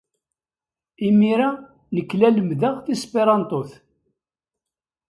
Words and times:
Imir-a, 1.07 1.49
nekk 1.95 2.11
la 2.19 2.29
lemmdeɣ 2.35 2.73
tesperantot. 2.85 3.71